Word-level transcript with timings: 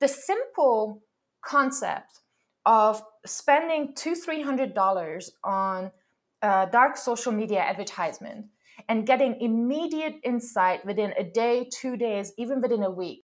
the 0.00 0.08
simple 0.08 1.02
concept 1.44 2.20
of 2.64 3.02
spending 3.24 3.94
two, 3.94 4.14
three 4.14 4.42
hundred 4.42 4.74
dollars 4.74 5.30
on 5.44 5.90
uh, 6.42 6.66
dark 6.66 6.96
social 6.96 7.32
media 7.32 7.60
advertisement 7.60 8.46
and 8.88 9.06
getting 9.06 9.40
immediate 9.40 10.14
insight 10.22 10.84
within 10.84 11.12
a 11.18 11.24
day, 11.24 11.68
two 11.72 11.96
days, 11.96 12.32
even 12.36 12.60
within 12.60 12.82
a 12.82 12.90
week. 12.90 13.25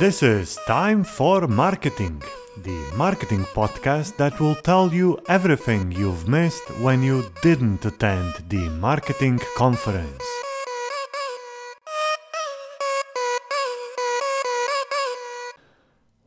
This 0.00 0.22
is 0.22 0.56
Time 0.64 1.02
for 1.02 1.48
Marketing, 1.48 2.22
the 2.62 2.92
marketing 2.94 3.44
podcast 3.46 4.16
that 4.18 4.38
will 4.38 4.54
tell 4.54 4.94
you 4.94 5.18
everything 5.28 5.90
you've 5.90 6.28
missed 6.28 6.70
when 6.78 7.02
you 7.02 7.24
didn't 7.42 7.84
attend 7.84 8.32
the 8.48 8.68
marketing 8.78 9.40
conference. 9.56 10.22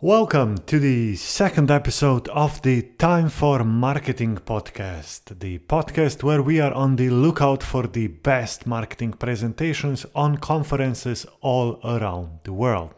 Welcome 0.01 0.57
to 0.65 0.77
the 0.77 1.15
second 1.15 1.71
episode 1.71 2.27
of 2.27 2.61
the 2.63 2.81
Time 2.97 3.29
for 3.29 3.63
Marketing 3.63 4.35
podcast, 4.35 5.39
the 5.39 5.59
podcast 5.59 6.23
where 6.23 6.41
we 6.41 6.59
are 6.59 6.73
on 6.73 6.97
the 6.97 7.09
lookout 7.09 7.63
for 7.63 7.87
the 7.87 8.07
best 8.07 8.67
marketing 8.67 9.13
presentations 9.13 10.05
on 10.13 10.39
conferences 10.39 11.25
all 11.39 11.79
around 11.85 12.39
the 12.43 12.51
world. 12.51 12.95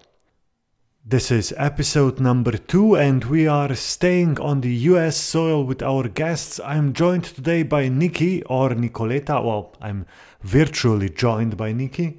This 1.05 1.31
is 1.31 1.53
episode 1.57 2.21
number 2.21 2.53
two, 2.53 2.95
and 2.95 3.25
we 3.25 3.45
are 3.45 3.75
staying 3.75 4.39
on 4.39 4.61
the 4.61 4.73
US 4.87 5.17
soil 5.17 5.65
with 5.65 5.83
our 5.83 6.07
guests. 6.07 6.61
I'm 6.63 6.93
joined 6.93 7.25
today 7.25 7.63
by 7.63 7.89
Nikki 7.89 8.41
or 8.43 8.69
Nicoleta. 8.69 9.43
Well, 9.43 9.75
I'm 9.81 10.05
virtually 10.43 11.09
joined 11.09 11.57
by 11.57 11.73
Nikki. 11.73 12.17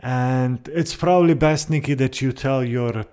And 0.00 0.68
it's 0.74 0.96
probably 0.96 1.34
best, 1.34 1.70
Nikki, 1.70 1.94
that 1.94 2.20
you 2.20 2.32
tell 2.32 2.64
your 2.64 3.04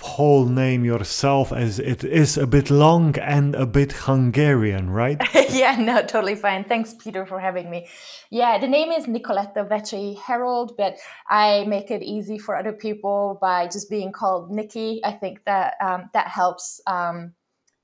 whole 0.00 0.46
name 0.46 0.84
yourself 0.84 1.52
as 1.52 1.78
it 1.78 2.04
is 2.04 2.36
a 2.36 2.46
bit 2.46 2.70
long 2.70 3.16
and 3.18 3.54
a 3.54 3.66
bit 3.66 3.92
Hungarian, 3.92 4.90
right? 4.90 5.20
yeah, 5.50 5.76
no, 5.76 6.02
totally 6.02 6.34
fine. 6.34 6.64
Thanks, 6.64 6.94
Peter, 6.94 7.26
for 7.26 7.38
having 7.38 7.70
me. 7.70 7.88
Yeah, 8.30 8.58
the 8.58 8.68
name 8.68 8.90
is 8.90 9.06
Nicoletta 9.06 9.68
Vecchi 9.68 10.18
Herold, 10.18 10.76
but 10.76 10.96
I 11.28 11.64
make 11.64 11.90
it 11.90 12.02
easy 12.02 12.38
for 12.38 12.56
other 12.56 12.72
people 12.72 13.38
by 13.40 13.66
just 13.66 13.90
being 13.90 14.12
called 14.12 14.50
Nikki. 14.50 15.00
I 15.04 15.12
think 15.12 15.44
that 15.44 15.74
um, 15.80 16.10
that 16.12 16.28
helps. 16.28 16.80
Um, 16.86 17.34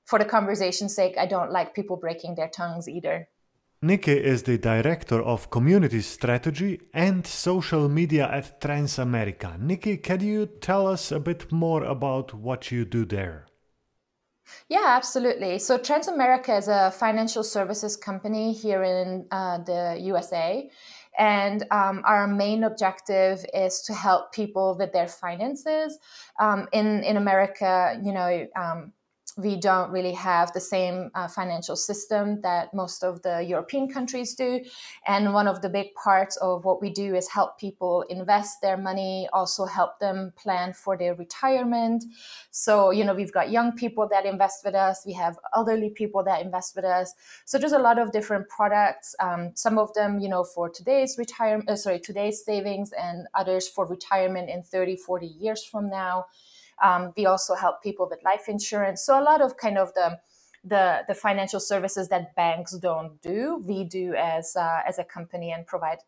for 0.07 0.19
the 0.19 0.25
conversation's 0.25 0.95
sake, 0.95 1.17
I 1.19 1.27
don't 1.27 1.53
like 1.53 1.75
people 1.75 1.99
breaking 1.99 2.35
their 2.35 2.49
tongues 2.49 2.89
either. 2.89 3.29
Nikki 3.81 4.13
is 4.13 4.43
the 4.43 4.59
director 4.59 5.23
of 5.23 5.51
community 5.51 6.01
strategy 6.01 6.81
and 6.93 7.25
social 7.25 7.89
media 7.89 8.29
at 8.29 8.61
Transamerica. 8.61 9.57
Nikki, 9.57 9.99
can 9.99 10.19
you 10.19 10.47
tell 10.47 10.89
us 10.89 11.13
a 11.13 11.21
bit 11.21 11.53
more 11.53 11.85
about 11.85 12.35
what 12.35 12.73
you 12.73 12.85
do 12.85 13.05
there? 13.05 13.47
Yeah, 14.69 14.85
absolutely. 14.87 15.61
So 15.61 15.79
Transamerica 15.79 16.59
is 16.59 16.67
a 16.67 16.91
financial 16.91 17.45
services 17.45 17.97
company 17.97 18.53
here 18.53 18.83
in 18.83 19.27
uh, 19.31 19.59
the 19.59 19.97
USA. 20.01 20.69
And 21.17 21.65
um, 21.71 22.03
our 22.05 22.27
main 22.27 22.65
objective 22.65 23.45
is 23.55 23.83
to 23.83 23.95
help 23.95 24.33
people 24.33 24.77
with 24.77 24.93
their 24.93 25.07
finances. 25.09 25.99
Um, 26.41 26.67
in, 26.73 27.05
in 27.05 27.17
America, 27.17 28.01
you 28.03 28.13
know, 28.13 28.47
um, 28.57 28.93
we 29.39 29.57
don't 29.57 29.93
really 29.93 30.13
have 30.13 30.53
the 30.53 30.61
same 30.61 31.11
uh, 31.15 31.29
financial 31.29 31.77
system 31.77 32.41
that 32.41 32.75
most 32.75 33.05
of 33.05 33.23
the 33.23 33.41
European 33.41 33.89
countries 33.89 34.35
do. 34.35 34.61
And 35.07 35.33
one 35.33 35.47
of 35.47 35.63
the 35.63 35.69
big 35.69 35.95
parts 35.95 36.37
of 36.39 36.65
what 36.65 36.83
we 36.83 36.91
do 36.91 37.15
is 37.15 37.29
help 37.29 37.57
people 37.57 38.03
invest 38.11 38.61
their 38.61 38.77
money, 38.77 39.29
also 39.33 39.65
help 39.65 40.01
them 40.01 40.33
plan 40.37 40.73
for 40.73 40.99
their 40.99 41.15
retirement. 41.15 42.05
So, 42.51 42.91
you 42.91 43.05
know, 43.05 43.15
we've 43.15 43.33
got 43.33 43.53
young 43.53 43.77
people 43.77 44.09
that 44.09 44.27
invest 44.27 44.65
with 44.65 44.75
us, 44.75 45.05
we 45.07 45.13
have 45.13 45.39
elderly 45.55 45.91
people 45.91 46.25
that 46.25 46.43
invest 46.43 46.75
with 46.75 46.85
us. 46.85 47.15
So 47.45 47.59
there's 47.59 47.73
a 47.73 47.79
lot 47.79 48.01
of 48.01 48.11
different 48.11 48.49
products, 48.49 49.15
um, 49.21 49.53
some 49.55 49.79
of 49.79 49.95
them, 49.95 50.19
you 50.19 50.29
know, 50.29 50.43
for 50.43 50.69
today's 50.69 51.17
retirement, 51.17 51.71
uh, 51.71 51.77
sorry, 51.77 52.01
today's 52.01 52.45
savings, 52.45 52.91
and 52.93 53.29
others 53.35 53.69
for 53.69 53.87
retirement 53.87 54.51
in 54.51 54.65
30, 54.65 54.97
40 54.97 55.27
years 55.27 55.65
from 55.65 55.89
now. 55.89 56.27
Um, 56.83 57.13
we 57.17 57.27
also 57.27 57.55
help 57.55 57.83
people 57.83 58.09
with 58.09 58.23
life 58.25 58.49
insurance. 58.49 59.03
So 59.03 59.19
a 59.19 59.23
lot 59.23 59.41
of 59.41 59.57
kind 59.57 59.79
of 59.79 59.93
the 59.95 60.19
the, 60.65 61.03
the 61.07 61.15
financial 61.15 61.61
services 61.61 62.09
that 62.09 62.35
banks 62.35 62.77
don't 62.77 63.23
do, 63.23 63.63
we 63.65 63.85
do 63.85 64.15
as 64.15 64.57
uh, 64.57 64.81
as 64.87 64.99
a 64.99 65.05
company 65.05 65.53
and 65.53 65.67
provide 65.67 65.99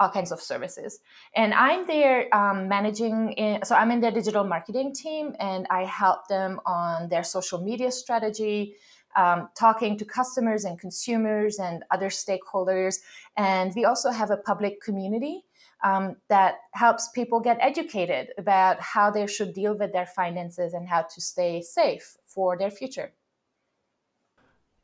all 0.00 0.10
kinds 0.10 0.30
of 0.30 0.40
services. 0.40 1.00
And 1.34 1.52
I'm 1.52 1.86
there 1.86 2.32
um, 2.34 2.68
managing, 2.68 3.32
in, 3.32 3.64
so 3.64 3.74
I'm 3.74 3.90
in 3.90 4.00
their 4.00 4.12
digital 4.12 4.44
marketing 4.44 4.94
team 4.94 5.34
and 5.40 5.66
I 5.70 5.84
help 5.84 6.28
them 6.28 6.60
on 6.66 7.08
their 7.08 7.24
social 7.24 7.60
media 7.60 7.90
strategy, 7.90 8.76
um, 9.16 9.48
talking 9.58 9.98
to 9.98 10.04
customers 10.04 10.64
and 10.64 10.78
consumers 10.78 11.58
and 11.58 11.82
other 11.90 12.10
stakeholders. 12.10 12.98
And 13.36 13.74
we 13.74 13.84
also 13.84 14.10
have 14.10 14.30
a 14.30 14.36
public 14.36 14.80
community 14.80 15.44
um, 15.84 16.16
that 16.28 16.56
helps 16.72 17.08
people 17.08 17.40
get 17.40 17.58
educated 17.60 18.28
about 18.38 18.80
how 18.80 19.10
they 19.10 19.26
should 19.26 19.54
deal 19.54 19.76
with 19.76 19.92
their 19.92 20.06
finances 20.06 20.74
and 20.74 20.88
how 20.88 21.02
to 21.02 21.20
stay 21.20 21.62
safe 21.62 22.16
for 22.26 22.56
their 22.58 22.70
future. 22.70 23.12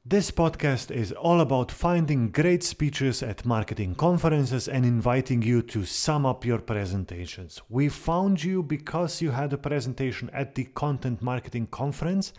This 0.06 0.30
podcast 0.30 0.90
is 0.90 1.12
all 1.12 1.40
about 1.40 1.72
finding 1.72 2.30
great 2.30 2.62
speeches 2.62 3.22
at 3.22 3.46
marketing 3.46 3.94
conferences 3.94 4.68
and 4.68 4.84
inviting 4.84 5.40
you 5.40 5.62
to 5.62 5.86
sum 5.86 6.26
up 6.26 6.44
your 6.44 6.58
presentations. 6.58 7.62
We 7.70 7.88
found 7.88 8.44
you 8.44 8.62
because 8.62 9.22
you 9.22 9.30
had 9.30 9.54
a 9.54 9.56
presentation 9.56 10.28
at 10.34 10.56
the 10.56 10.64
Content 10.64 11.22
Marketing 11.22 11.66
Conference 11.68 12.34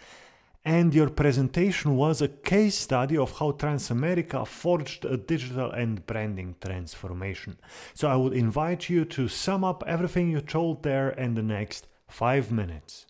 and 0.66 0.96
your 0.96 1.10
presentation 1.10 1.96
was 1.96 2.22
a 2.22 2.28
case 2.28 2.76
study 2.76 3.16
of 3.16 3.38
how 3.38 3.52
Transamerica 3.52 4.48
forged 4.48 5.06
a 5.06 5.16
digital 5.16 5.70
and 5.72 6.04
branding 6.08 6.56
transformation. 6.60 7.58
So 7.94 8.08
I 8.08 8.16
would 8.16 8.34
invite 8.34 8.90
you 8.90 9.06
to 9.06 9.28
sum 9.28 9.64
up 9.64 9.84
everything 9.86 10.32
you 10.32 10.42
told 10.42 10.82
there 10.82 11.12
in 11.12 11.36
the 11.36 11.44
next 11.44 11.88
five 12.08 12.52
minutes. 12.52 13.06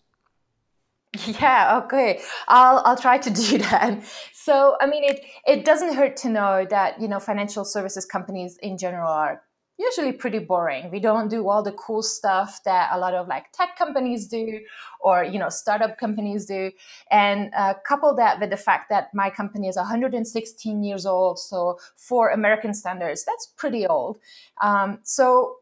Yeah, 1.24 1.80
okay. 1.84 2.20
I'll 2.46 2.82
I'll 2.84 2.96
try 2.98 3.16
to 3.16 3.30
do 3.48 3.58
that. 3.58 4.04
So, 4.34 4.76
I 4.80 4.86
mean 4.86 5.04
it 5.04 5.24
it 5.46 5.64
doesn't 5.64 5.94
hurt 5.94 6.16
to 6.18 6.28
know 6.28 6.66
that, 6.68 7.00
you 7.00 7.08
know, 7.08 7.20
financial 7.20 7.64
services 7.64 8.04
companies 8.04 8.58
in 8.62 8.76
general 8.76 9.10
are 9.10 9.42
usually 9.78 10.12
pretty 10.12 10.38
boring. 10.38 10.90
We 10.90 11.00
don't 11.00 11.28
do 11.28 11.48
all 11.48 11.62
the 11.62 11.72
cool 11.72 12.02
stuff 12.02 12.60
that 12.64 12.90
a 12.92 12.98
lot 12.98 13.14
of 13.14 13.28
like 13.28 13.52
tech 13.52 13.76
companies 13.76 14.26
do 14.26 14.60
or, 15.00 15.22
you 15.22 15.38
know, 15.38 15.50
startup 15.50 15.98
companies 15.98 16.46
do. 16.46 16.72
And 17.10 17.52
uh, 17.54 17.74
couple 17.86 18.14
that 18.16 18.40
with 18.40 18.50
the 18.50 18.56
fact 18.56 18.88
that 18.88 19.12
my 19.12 19.28
company 19.28 19.68
is 19.68 19.76
116 19.76 20.82
years 20.82 21.04
old. 21.04 21.38
So 21.38 21.78
for 21.96 22.30
American 22.30 22.72
standards, 22.72 23.24
that's 23.24 23.46
pretty 23.56 23.86
old. 23.86 24.18
Um, 24.62 25.00
so 25.02 25.56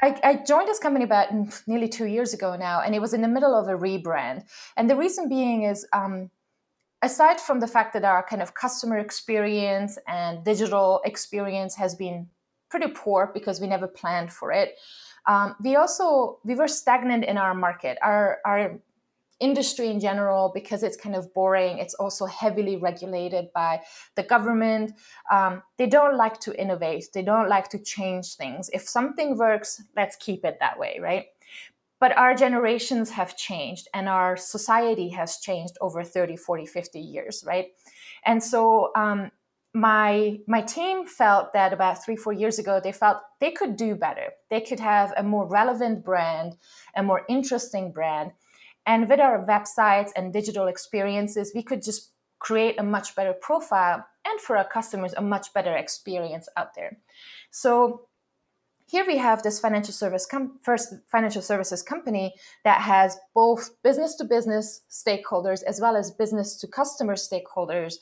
I, 0.00 0.42
joined 0.44 0.66
this 0.66 0.80
company 0.80 1.04
about 1.04 1.28
nearly 1.68 1.88
two 1.88 2.06
years 2.06 2.34
ago 2.34 2.56
now, 2.56 2.80
and 2.80 2.92
it 2.92 3.00
was 3.00 3.14
in 3.14 3.22
the 3.22 3.28
middle 3.28 3.54
of 3.54 3.68
a 3.68 3.78
rebrand. 3.78 4.44
And 4.76 4.90
the 4.90 4.96
reason 4.96 5.28
being 5.28 5.62
is, 5.62 5.86
um, 5.92 6.30
aside 7.02 7.40
from 7.40 7.60
the 7.60 7.68
fact 7.68 7.92
that 7.92 8.04
our 8.04 8.24
kind 8.24 8.42
of 8.42 8.54
customer 8.54 8.98
experience 8.98 9.98
and 10.08 10.44
digital 10.44 11.00
experience 11.04 11.76
has 11.76 11.94
been 11.94 12.28
pretty 12.72 12.88
poor 12.88 13.30
because 13.34 13.60
we 13.60 13.66
never 13.66 13.86
planned 13.86 14.32
for 14.32 14.50
it. 14.50 14.76
Um, 15.26 15.54
we 15.62 15.76
also 15.76 16.38
we 16.42 16.54
were 16.56 16.66
stagnant 16.66 17.24
in 17.24 17.36
our 17.36 17.54
market. 17.54 17.98
Our 18.02 18.38
our 18.44 18.80
industry 19.40 19.88
in 19.88 19.98
general 20.00 20.52
because 20.54 20.82
it's 20.82 20.96
kind 20.96 21.16
of 21.16 21.32
boring. 21.34 21.78
It's 21.78 21.94
also 21.94 22.26
heavily 22.26 22.76
regulated 22.76 23.46
by 23.52 23.82
the 24.14 24.22
government. 24.22 24.92
Um, 25.30 25.62
they 25.78 25.88
don't 25.88 26.16
like 26.16 26.38
to 26.40 26.58
innovate. 26.58 27.06
They 27.12 27.22
don't 27.22 27.48
like 27.48 27.68
to 27.70 27.78
change 27.78 28.34
things. 28.34 28.70
If 28.72 28.82
something 28.82 29.36
works, 29.36 29.82
let's 29.96 30.16
keep 30.16 30.44
it 30.44 30.58
that 30.60 30.78
way, 30.78 30.98
right? 31.00 31.26
But 31.98 32.16
our 32.16 32.34
generations 32.34 33.10
have 33.10 33.36
changed 33.36 33.88
and 33.92 34.08
our 34.08 34.36
society 34.36 35.08
has 35.10 35.38
changed 35.38 35.76
over 35.80 36.04
30, 36.04 36.36
40, 36.36 36.66
50 36.66 37.00
years, 37.00 37.44
right? 37.44 37.66
And 38.24 38.42
so 38.42 38.92
um, 38.94 39.30
my 39.74 40.38
my 40.46 40.60
team 40.60 41.06
felt 41.06 41.52
that 41.54 41.72
about 41.72 42.04
three 42.04 42.16
four 42.16 42.32
years 42.32 42.58
ago 42.58 42.80
they 42.82 42.92
felt 42.92 43.18
they 43.40 43.50
could 43.50 43.76
do 43.76 43.94
better. 43.94 44.32
They 44.50 44.60
could 44.60 44.80
have 44.80 45.12
a 45.16 45.22
more 45.22 45.46
relevant 45.46 46.04
brand 46.04 46.56
a 46.94 47.02
more 47.02 47.22
interesting 47.28 47.92
brand. 47.92 48.32
And 48.84 49.08
with 49.08 49.20
our 49.20 49.44
websites 49.46 50.10
and 50.14 50.32
digital 50.32 50.66
experiences 50.66 51.52
we 51.54 51.62
could 51.62 51.82
just 51.82 52.10
create 52.38 52.78
a 52.78 52.82
much 52.82 53.14
better 53.14 53.32
profile 53.32 54.04
and 54.24 54.40
for 54.40 54.56
our 54.56 54.68
customers 54.68 55.14
a 55.16 55.22
much 55.22 55.54
better 55.54 55.76
experience 55.76 56.48
out 56.56 56.74
there. 56.74 56.98
So 57.50 58.08
here 58.92 59.06
we 59.06 59.16
have 59.16 59.42
this 59.42 59.58
financial 59.58 59.94
service 59.94 60.26
com- 60.26 60.58
first 60.60 60.92
financial 61.06 61.40
services 61.40 61.82
company 61.82 62.34
that 62.64 62.82
has 62.82 63.16
both 63.34 63.70
business 63.82 64.16
to 64.16 64.24
business 64.24 64.82
stakeholders 64.90 65.62
as 65.62 65.80
well 65.80 65.96
as 65.96 66.10
business 66.10 66.56
to 66.56 66.66
customer 66.66 67.14
stakeholders 67.14 67.94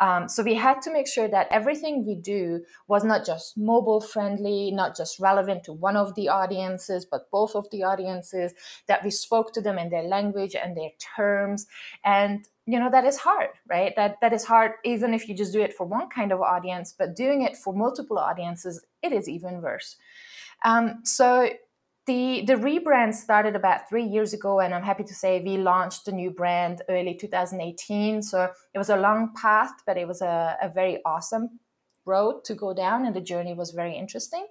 um, 0.00 0.28
so 0.28 0.42
we 0.42 0.54
had 0.54 0.82
to 0.82 0.92
make 0.92 1.06
sure 1.06 1.28
that 1.28 1.48
everything 1.50 2.06
we 2.06 2.16
do 2.16 2.64
was 2.88 3.04
not 3.04 3.24
just 3.24 3.56
mobile 3.56 4.00
friendly, 4.00 4.70
not 4.70 4.96
just 4.96 5.20
relevant 5.20 5.64
to 5.64 5.72
one 5.72 5.96
of 5.96 6.14
the 6.14 6.28
audiences, 6.28 7.06
but 7.06 7.30
both 7.30 7.54
of 7.54 7.68
the 7.70 7.82
audiences, 7.84 8.52
that 8.86 9.04
we 9.04 9.10
spoke 9.10 9.52
to 9.54 9.60
them 9.60 9.78
in 9.78 9.90
their 9.90 10.02
language 10.02 10.54
and 10.54 10.76
their 10.76 10.90
terms. 11.16 11.66
And 12.04 12.46
you 12.66 12.78
know 12.78 12.90
that 12.90 13.04
is 13.04 13.18
hard 13.18 13.50
right 13.68 13.94
that 13.96 14.16
that 14.22 14.32
is 14.32 14.42
hard 14.42 14.72
even 14.84 15.12
if 15.12 15.28
you 15.28 15.34
just 15.34 15.52
do 15.52 15.60
it 15.60 15.74
for 15.74 15.86
one 15.86 16.08
kind 16.08 16.32
of 16.32 16.40
audience 16.40 16.94
but 16.98 17.14
doing 17.14 17.42
it 17.42 17.58
for 17.58 17.74
multiple 17.74 18.18
audiences 18.18 18.82
it 19.02 19.12
is 19.12 19.28
even 19.28 19.60
worse 19.60 19.96
um, 20.64 21.00
so 21.04 21.50
the 22.06 22.42
the 22.46 22.54
rebrand 22.54 23.14
started 23.14 23.56
about 23.56 23.88
three 23.88 24.04
years 24.04 24.32
ago 24.32 24.60
and 24.60 24.74
i'm 24.74 24.82
happy 24.82 25.04
to 25.04 25.14
say 25.14 25.42
we 25.42 25.56
launched 25.56 26.04
the 26.04 26.12
new 26.12 26.30
brand 26.30 26.82
early 26.88 27.14
2018 27.14 28.22
so 28.22 28.50
it 28.74 28.78
was 28.78 28.90
a 28.90 28.96
long 28.96 29.32
path 29.34 29.72
but 29.86 29.96
it 29.96 30.06
was 30.06 30.20
a, 30.20 30.56
a 30.60 30.68
very 30.68 31.00
awesome 31.04 31.58
road 32.06 32.44
to 32.44 32.54
go 32.54 32.74
down 32.74 33.06
and 33.06 33.14
the 33.14 33.20
journey 33.20 33.54
was 33.54 33.70
very 33.70 33.96
interesting. 33.96 34.46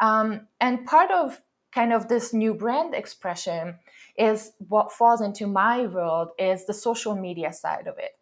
Um, 0.00 0.48
and 0.60 0.86
part 0.86 1.10
of 1.10 1.42
kind 1.72 1.92
of 1.92 2.08
this 2.08 2.32
new 2.32 2.54
brand 2.54 2.94
expression 2.94 3.78
is 4.16 4.52
what 4.58 4.92
falls 4.92 5.20
into 5.20 5.46
my 5.46 5.86
world 5.86 6.28
is 6.38 6.66
the 6.66 6.74
social 6.74 7.14
media 7.14 7.52
side 7.52 7.86
of 7.86 7.98
it. 7.98 8.12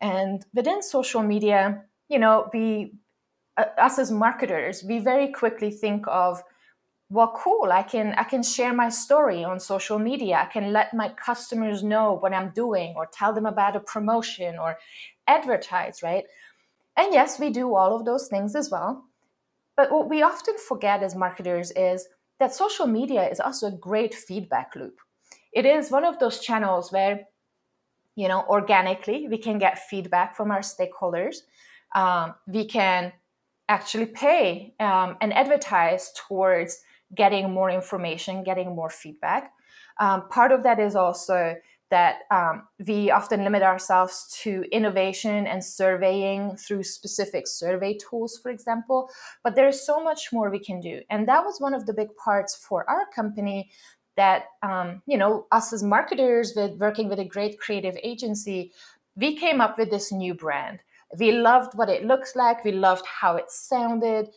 And 0.00 0.44
within 0.54 0.82
social 0.82 1.22
media 1.22 1.82
you 2.08 2.18
know 2.18 2.50
we 2.52 2.92
uh, 3.56 3.64
us 3.78 3.98
as 3.98 4.10
marketers 4.10 4.84
we 4.84 4.98
very 4.98 5.32
quickly 5.32 5.70
think 5.70 6.04
of 6.08 6.42
well 7.12 7.32
cool. 7.36 7.70
I 7.70 7.82
can 7.82 8.14
i 8.16 8.24
can 8.24 8.42
share 8.42 8.72
my 8.72 8.88
story 8.88 9.44
on 9.44 9.60
social 9.60 9.98
media. 9.98 10.36
I 10.36 10.46
can 10.46 10.72
let 10.72 10.94
my 10.94 11.10
customers 11.10 11.82
know 11.82 12.14
what 12.14 12.32
i'm 12.32 12.50
doing 12.50 12.94
or 12.96 13.06
tell 13.06 13.32
them 13.34 13.46
about 13.46 13.76
a 13.76 13.80
promotion 13.80 14.58
or 14.58 14.78
advertise 15.26 16.02
right? 16.02 16.24
And 16.96 17.12
yes 17.12 17.38
we 17.38 17.50
do 17.50 17.74
all 17.74 17.94
of 17.94 18.06
those 18.06 18.28
things 18.28 18.56
as 18.56 18.70
well. 18.70 19.04
But 19.76 19.92
what 19.92 20.08
we 20.08 20.22
often 20.22 20.56
forget 20.56 21.02
as 21.02 21.14
marketers 21.14 21.70
is 21.72 22.08
that 22.38 22.54
social 22.54 22.86
media 22.86 23.28
is 23.28 23.40
also 23.40 23.66
a 23.68 23.78
great 23.88 24.14
feedback 24.14 24.74
loop. 24.74 24.98
It 25.52 25.66
is 25.66 25.90
one 25.90 26.04
of 26.04 26.18
those 26.18 26.40
channels 26.40 26.92
where 26.92 27.28
you 28.14 28.28
know 28.28 28.42
organically 28.48 29.28
we 29.28 29.36
can 29.36 29.58
get 29.58 29.86
feedback 29.90 30.34
from 30.34 30.50
our 30.50 30.60
stakeholders. 30.60 31.36
Um, 31.94 32.34
we 32.46 32.64
can 32.64 33.12
actually 33.68 34.06
pay 34.06 34.74
um, 34.80 35.16
and 35.20 35.32
advertise 35.34 36.10
towards 36.26 36.82
getting 37.14 37.52
more 37.52 37.70
information, 37.70 38.44
getting 38.44 38.74
more 38.74 38.90
feedback. 38.90 39.52
Um, 40.00 40.28
part 40.28 40.52
of 40.52 40.62
that 40.62 40.78
is 40.78 40.96
also 40.96 41.56
that 41.90 42.20
um, 42.30 42.66
we 42.86 43.10
often 43.10 43.44
limit 43.44 43.62
ourselves 43.62 44.34
to 44.42 44.64
innovation 44.72 45.46
and 45.46 45.62
surveying 45.62 46.56
through 46.56 46.82
specific 46.82 47.46
survey 47.46 47.98
tools, 47.98 48.40
for 48.42 48.50
example. 48.50 49.10
But 49.44 49.56
there 49.56 49.68
is 49.68 49.84
so 49.84 50.02
much 50.02 50.32
more 50.32 50.50
we 50.50 50.58
can 50.58 50.80
do. 50.80 51.02
And 51.10 51.28
that 51.28 51.44
was 51.44 51.60
one 51.60 51.74
of 51.74 51.84
the 51.84 51.92
big 51.92 52.08
parts 52.16 52.56
for 52.56 52.88
our 52.88 53.04
company 53.14 53.70
that, 54.16 54.44
um, 54.62 55.02
you 55.06 55.18
know, 55.18 55.46
us 55.52 55.70
as 55.74 55.82
marketers 55.82 56.54
with 56.56 56.78
working 56.78 57.10
with 57.10 57.18
a 57.18 57.26
great 57.26 57.60
creative 57.60 57.98
agency, 58.02 58.72
we 59.14 59.36
came 59.36 59.60
up 59.60 59.76
with 59.76 59.90
this 59.90 60.10
new 60.10 60.32
brand. 60.32 60.80
We 61.18 61.32
loved 61.32 61.74
what 61.74 61.90
it 61.90 62.06
looks 62.06 62.34
like. 62.34 62.64
We 62.64 62.72
loved 62.72 63.04
how 63.04 63.36
it 63.36 63.50
sounded. 63.50 64.30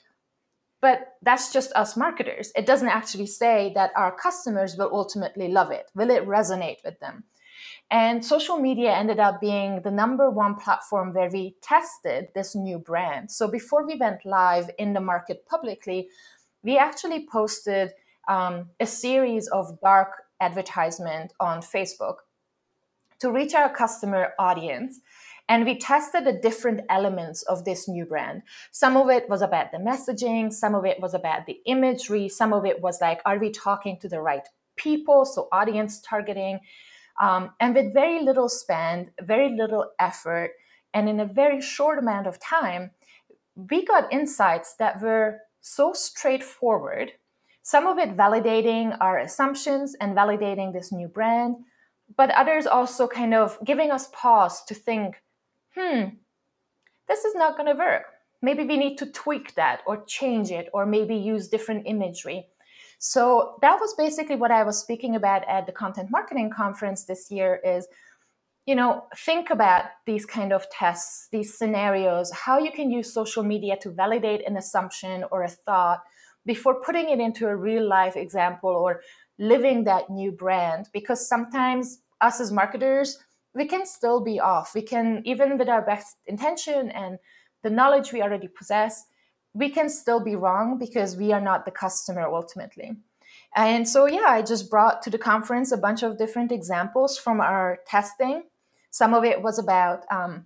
But 0.85 1.15
that's 1.23 1.51
just 1.51 1.71
us 1.73 1.97
marketers. 1.97 2.51
It 2.55 2.67
doesn't 2.67 2.89
actually 2.89 3.25
say 3.25 3.71
that 3.73 3.89
our 3.95 4.15
customers 4.15 4.77
will 4.77 4.91
ultimately 4.93 5.47
love 5.47 5.71
it. 5.71 5.89
Will 5.95 6.11
it 6.11 6.27
resonate 6.27 6.83
with 6.85 6.99
them? 6.99 7.23
And 7.89 8.23
social 8.23 8.59
media 8.59 8.91
ended 8.91 9.19
up 9.19 9.41
being 9.41 9.81
the 9.81 9.89
number 9.89 10.29
one 10.29 10.53
platform 10.53 11.11
where 11.11 11.31
we 11.31 11.55
tested 11.59 12.27
this 12.35 12.53
new 12.53 12.77
brand. 12.77 13.31
So 13.31 13.47
before 13.47 13.87
we 13.87 13.95
went 13.95 14.27
live 14.27 14.69
in 14.77 14.93
the 14.93 15.01
market 15.01 15.47
publicly, 15.47 16.09
we 16.61 16.77
actually 16.77 17.25
posted 17.31 17.93
um, 18.27 18.69
a 18.79 18.85
series 18.85 19.47
of 19.47 19.81
dark 19.81 20.11
advertisement 20.39 21.33
on 21.39 21.61
Facebook 21.61 22.17
to 23.21 23.31
reach 23.31 23.55
our 23.55 23.73
customer 23.73 24.33
audience 24.38 24.99
and 25.47 25.65
we 25.65 25.77
tested 25.77 26.25
the 26.25 26.33
different 26.33 26.81
elements 26.89 27.44
of 27.44 27.65
this 27.65 27.88
new 27.88 28.06
brand. 28.06 28.42
Some 28.71 28.97
of 28.97 29.09
it 29.09 29.30
was 29.30 29.42
about 29.42 29.71
the 29.71 29.77
messaging, 29.77 30.51
some 30.51 30.74
of 30.74 30.86
it 30.86 31.00
was 31.00 31.13
about 31.13 31.45
the 31.45 31.59
imagery, 31.65 32.30
some 32.30 32.51
of 32.51 32.65
it 32.65 32.81
was 32.81 33.00
like, 33.00 33.21
are 33.25 33.38
we 33.38 33.51
talking 33.51 34.00
to 34.00 34.09
the 34.09 34.21
right 34.21 34.47
people? 34.75 35.25
So, 35.25 35.47
audience 35.51 36.01
targeting. 36.01 36.59
Um, 37.21 37.51
and 37.59 37.75
with 37.75 37.94
very 37.94 38.24
little 38.24 38.50
spend, 38.50 39.12
very 39.21 39.56
little 39.56 39.92
effort, 40.00 40.51
and 40.94 41.07
in 41.07 41.19
a 41.19 41.25
very 41.25 41.62
short 41.62 42.00
amount 42.00 42.27
of 42.27 42.39
time, 42.39 42.91
we 43.56 43.86
got 43.86 44.12
insights 44.12 44.75
that 44.75 45.01
were 45.01 45.39
so 45.62 45.94
straightforward. 45.94 47.13
Some 47.62 47.88
of 47.88 47.98
it 47.98 48.15
validating 48.15 48.98
our 49.00 49.18
assumptions 49.18 49.95
and 50.00 50.15
validating 50.15 50.74
this 50.74 50.91
new 50.91 51.07
brand, 51.07 51.56
but 52.18 52.30
others 52.31 52.68
also 52.68 53.07
kind 53.07 53.33
of 53.33 53.57
giving 53.63 53.91
us 53.91 54.09
pause 54.13 54.63
to 54.65 54.74
think 54.74 55.21
hmm, 55.77 56.04
this 57.07 57.25
is 57.25 57.36
not 57.36 57.57
going 57.57 57.72
to 57.72 57.77
work. 57.77 58.04
Maybe 58.42 58.63
we 58.63 58.77
need 58.77 58.98
to 58.98 59.12
tweak 59.12 59.56
that 59.56 59.81
or 59.88 60.04
change 60.06 60.51
it 60.51 60.69
or 60.74 60.86
maybe 60.86 61.16
use 61.16 61.48
different 61.48 61.88
imagery. 61.88 62.48
So 63.00 63.57
that 63.62 63.80
was 63.80 63.94
basically 63.95 64.36
what 64.36 64.51
I 64.51 64.63
was 64.63 64.80
speaking 64.80 65.16
about 65.16 65.48
at 65.48 65.66
the 65.66 65.72
content 65.72 66.10
marketing 66.12 66.51
conference 66.56 67.06
this 67.06 67.30
year 67.30 67.60
is 67.63 67.88
you 68.66 68.74
know 68.74 69.04
think 69.16 69.50
about 69.51 69.86
these 70.06 70.25
kind 70.25 70.51
of 70.51 70.68
tests 70.72 71.27
these 71.31 71.56
scenarios 71.56 72.31
how 72.31 72.57
you 72.57 72.72
can 72.72 72.89
use 72.89 73.13
social 73.13 73.44
media 73.44 73.77
to 73.77 73.92
validate 73.92 74.42
an 74.48 74.57
assumption 74.57 75.24
or 75.31 75.44
a 75.44 75.50
thought 75.50 76.01
before 76.45 76.81
putting 76.81 77.10
it 77.10 77.19
into 77.19 77.48
a 77.48 77.56
real 77.56 77.88
life 77.88 78.16
example 78.16 78.69
or 78.69 79.01
living 79.38 79.83
that 79.83 80.10
new 80.10 80.31
brand 80.31 80.88
because 80.94 81.27
sometimes 81.27 82.00
us 82.22 82.39
as 82.39 82.51
marketers 82.51 83.19
we 83.55 83.65
can 83.65 83.85
still 83.85 84.19
be 84.19 84.39
off. 84.39 84.75
We 84.75 84.81
can, 84.81 85.21
even 85.25 85.57
with 85.57 85.69
our 85.69 85.81
best 85.81 86.17
intention 86.27 86.91
and 86.91 87.17
the 87.63 87.69
knowledge 87.69 88.11
we 88.11 88.21
already 88.21 88.49
possess, 88.49 89.05
we 89.53 89.69
can 89.69 89.89
still 89.89 90.19
be 90.19 90.35
wrong 90.35 90.77
because 90.77 91.15
we 91.15 91.31
are 91.31 91.41
not 91.41 91.63
the 91.63 91.71
customer 91.71 92.27
ultimately. 92.27 92.97
And 93.55 93.87
so, 93.87 94.05
yeah, 94.05 94.25
I 94.27 94.41
just 94.41 94.69
brought 94.69 95.01
to 95.03 95.09
the 95.09 95.17
conference 95.17 95.71
a 95.71 95.77
bunch 95.77 96.03
of 96.03 96.17
different 96.17 96.51
examples 96.51 97.17
from 97.17 97.39
our 97.39 97.79
testing. 97.87 98.43
Some 98.91 99.13
of 99.13 99.23
it 99.23 99.41
was 99.41 99.57
about 99.57 100.03
um, 100.11 100.45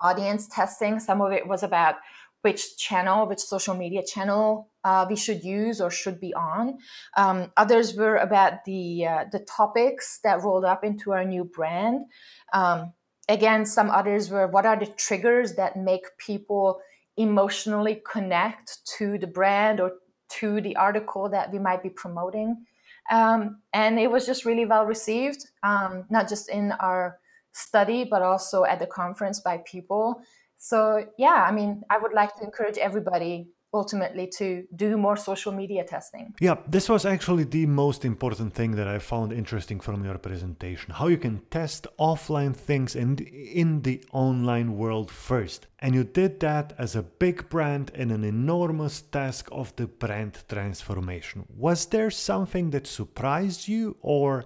audience 0.00 0.48
testing, 0.48 0.98
some 0.98 1.20
of 1.20 1.32
it 1.32 1.46
was 1.46 1.62
about 1.62 1.96
which 2.42 2.76
channel, 2.76 3.26
which 3.26 3.40
social 3.40 3.74
media 3.74 4.02
channel 4.04 4.70
uh, 4.84 5.06
we 5.08 5.16
should 5.16 5.42
use 5.42 5.80
or 5.80 5.90
should 5.90 6.20
be 6.20 6.32
on. 6.34 6.78
Um, 7.16 7.52
others 7.56 7.94
were 7.94 8.16
about 8.16 8.64
the 8.64 9.06
uh, 9.06 9.24
the 9.30 9.40
topics 9.40 10.20
that 10.24 10.42
rolled 10.42 10.64
up 10.64 10.84
into 10.84 11.12
our 11.12 11.24
new 11.24 11.44
brand. 11.44 12.06
Um, 12.52 12.92
again, 13.28 13.66
some 13.66 13.90
others 13.90 14.30
were 14.30 14.46
what 14.46 14.66
are 14.66 14.78
the 14.78 14.86
triggers 14.86 15.54
that 15.54 15.76
make 15.76 16.04
people 16.18 16.80
emotionally 17.16 18.00
connect 18.10 18.78
to 18.98 19.18
the 19.18 19.26
brand 19.26 19.80
or 19.80 19.92
to 20.28 20.60
the 20.60 20.76
article 20.76 21.28
that 21.28 21.52
we 21.52 21.58
might 21.58 21.82
be 21.82 21.90
promoting. 21.90 22.64
Um, 23.10 23.60
and 23.72 23.98
it 23.98 24.10
was 24.10 24.26
just 24.26 24.44
really 24.44 24.66
well 24.66 24.84
received, 24.84 25.46
um, 25.62 26.04
not 26.10 26.28
just 26.28 26.48
in 26.48 26.72
our 26.72 27.18
study, 27.52 28.04
but 28.04 28.22
also 28.22 28.64
at 28.64 28.78
the 28.78 28.86
conference 28.86 29.40
by 29.40 29.58
people. 29.66 30.20
So, 30.58 31.06
yeah, 31.16 31.46
I 31.48 31.52
mean, 31.52 31.82
I 31.88 31.98
would 31.98 32.12
like 32.12 32.34
to 32.36 32.44
encourage 32.44 32.78
everybody 32.78 33.48
ultimately 33.72 34.26
to 34.38 34.64
do 34.74 34.96
more 34.96 35.16
social 35.16 35.52
media 35.52 35.84
testing. 35.84 36.34
Yeah, 36.40 36.56
this 36.66 36.88
was 36.88 37.04
actually 37.04 37.44
the 37.44 37.66
most 37.66 38.04
important 38.04 38.54
thing 38.54 38.72
that 38.72 38.88
I 38.88 38.98
found 38.98 39.32
interesting 39.32 39.78
from 39.80 40.04
your 40.04 40.18
presentation. 40.18 40.94
How 40.94 41.08
you 41.08 41.18
can 41.18 41.42
test 41.50 41.86
offline 41.98 42.56
things 42.56 42.96
in 42.96 43.18
in 43.18 43.82
the 43.82 44.02
online 44.12 44.76
world 44.76 45.10
first. 45.10 45.66
And 45.80 45.94
you 45.94 46.04
did 46.04 46.40
that 46.40 46.72
as 46.78 46.96
a 46.96 47.02
big 47.02 47.48
brand 47.50 47.90
in 47.94 48.10
an 48.10 48.24
enormous 48.24 49.02
task 49.02 49.48
of 49.52 49.76
the 49.76 49.86
brand 49.86 50.44
transformation. 50.48 51.44
Was 51.56 51.86
there 51.86 52.10
something 52.10 52.70
that 52.70 52.86
surprised 52.86 53.68
you 53.68 53.96
or 54.00 54.44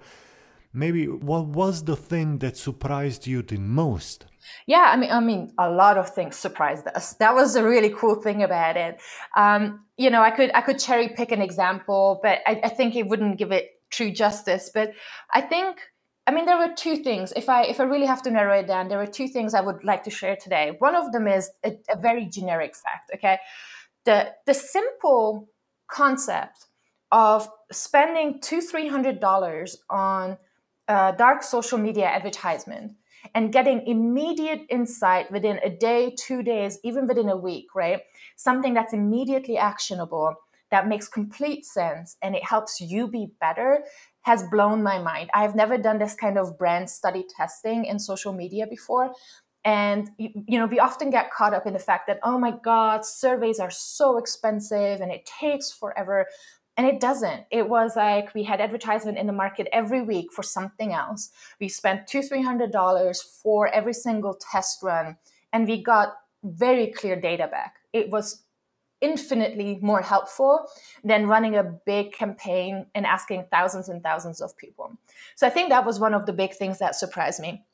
maybe 0.73 1.07
what 1.07 1.47
was 1.47 1.85
the 1.85 1.97
thing 1.97 2.39
that 2.39 2.57
surprised 2.57 3.27
you 3.27 3.43
the 3.43 3.59
most? 3.59 4.27
Yeah, 4.67 4.91
I 4.93 4.97
mean, 4.97 5.11
I 5.11 5.21
mean, 5.21 5.53
a 5.59 5.71
lot 5.71 5.99
of 5.99 6.11
things 6.11 6.37
surprised 6.37 6.87
us. 6.89 7.15
That 7.19 7.35
was 7.35 7.57
a 7.57 7.65
really 7.65 7.91
cool 7.91 8.17
thing 8.17 8.43
about 8.43 8.77
it. 8.77 9.01
Um, 9.37 9.85
you 9.97 10.11
know, 10.11 10.23
I 10.23 10.31
could 10.31 10.51
I 10.55 10.61
could 10.61 10.79
cherry 10.79 11.09
pick 11.09 11.33
an 11.33 11.43
example, 11.43 12.21
but 12.23 12.41
I, 12.47 12.61
I 12.65 12.69
think 12.69 12.97
it 12.97 13.07
wouldn't 13.07 13.39
give 13.39 13.53
it 13.53 13.71
true 13.91 14.11
justice. 14.11 14.71
But 14.73 14.93
I 15.33 15.41
think, 15.43 15.79
I 16.27 16.33
mean, 16.33 16.47
there 16.47 16.59
were 16.59 16.75
two 16.75 16.97
things. 16.97 17.33
If 17.37 17.49
I 17.49 17.65
if 17.65 17.79
I 17.79 17.85
really 17.85 18.07
have 18.07 18.23
to 18.23 18.31
narrow 18.31 18.59
it 18.59 18.67
down, 18.67 18.89
there 18.89 19.01
are 19.01 19.07
two 19.07 19.29
things 19.29 19.55
I 19.55 19.61
would 19.61 19.85
like 19.85 20.03
to 20.05 20.11
share 20.11 20.37
today. 20.37 20.77
One 20.79 20.97
of 20.97 21.13
them 21.13 21.29
is 21.29 21.51
a, 21.65 21.73
a 21.89 21.97
very 21.97 22.27
generic 22.27 22.75
fact. 22.75 23.11
Okay, 23.15 23.39
the 24.05 24.33
the 24.47 24.55
simple 24.55 25.49
concept 25.89 26.67
of 27.13 27.49
spending 27.71 28.41
two 28.41 28.61
three 28.61 28.89
hundred 28.89 29.21
dollars 29.21 29.77
on 29.91 30.39
uh, 30.93 31.13
dark 31.13 31.43
social 31.43 31.79
media 31.79 32.07
advertisement 32.07 32.93
and 33.35 33.53
getting 33.53 33.87
immediate 33.87 34.63
insight 34.69 35.31
within 35.33 35.59
a 35.65 35.71
day 35.71 36.15
two 36.27 36.43
days 36.43 36.79
even 36.85 37.07
within 37.07 37.29
a 37.29 37.37
week 37.37 37.67
right? 37.75 38.01
Something 38.37 38.75
that's 38.75 38.93
immediately 38.93 39.57
actionable 39.57 40.35
that 40.71 40.89
makes 40.89 41.09
complete 41.09 41.65
sense 41.65 42.17
and 42.23 42.35
it 42.35 42.45
helps 42.45 42.81
you 42.81 43.09
be 43.09 43.25
better 43.41 43.85
has 44.23 44.45
blown 44.51 44.83
my 44.83 44.99
mind. 44.99 45.31
I've 45.35 45.55
never 45.55 45.77
done 45.79 45.99
this 45.99 46.15
kind 46.15 46.37
of 46.39 46.59
brand 46.59 46.91
study 46.91 47.25
testing 47.37 47.87
in 47.87 47.99
social 47.99 48.33
media 48.33 48.67
before 48.67 49.15
and 49.65 50.11
you 50.19 50.59
know 50.59 50.67
we 50.67 50.81
often 50.81 51.09
get 51.11 51.31
caught 51.31 51.55
up 51.55 51.67
in 51.67 51.73
the 51.73 51.79
fact 51.79 52.09
that 52.09 52.19
oh 52.25 52.37
my 52.37 52.53
god 52.65 53.05
surveys 53.05 53.61
are 53.61 53.71
so 53.71 54.19
expensive 54.19 55.01
and 55.01 55.13
it 55.13 55.25
takes 55.41 55.71
forever 55.71 56.27
and 56.83 56.91
it 56.93 57.01
doesn't. 57.01 57.45
It 57.53 57.69
was 57.69 57.95
like 57.95 58.35
we 58.35 58.43
had 58.43 58.61
advertisement 58.61 59.17
in 59.17 59.29
the 59.29 59.33
market 59.33 59.69
every 59.73 60.03
week 60.03 60.33
for 60.33 60.43
something 60.43 60.93
else. 60.93 61.31
We 61.61 61.69
spent 61.69 62.09
two 62.09 62.23
three 62.23 62.43
hundred 62.43 62.73
dollars 62.73 63.23
for 63.23 63.69
every 63.69 63.93
single 63.93 64.35
test 64.35 64.83
run 64.83 65.17
and 65.53 65.69
we 65.69 65.81
got 65.81 66.15
very 66.43 66.89
clear 66.89 67.15
data 67.15 67.47
back. 67.47 67.77
It 67.93 68.11
was 68.11 68.43
infinitely 69.01 69.79
more 69.81 70.03
helpful 70.03 70.67
than 71.05 71.29
running 71.29 71.55
a 71.55 71.63
big 71.63 72.13
campaign 72.15 72.87
and 72.97 73.07
asking 73.07 73.47
thousands 73.53 73.89
and 73.89 74.03
thousands 74.03 74.41
of 74.41 74.57
people. 74.57 74.99
So 75.37 75.47
i 75.47 75.51
think 75.51 75.69
that 75.69 75.87
was 75.87 76.01
one 76.01 76.15
of 76.15 76.27
the 76.27 76.33
big 76.33 76.53
things 76.55 76.81
that 76.81 76.97
surprised 76.97 77.41
me. 77.41 77.65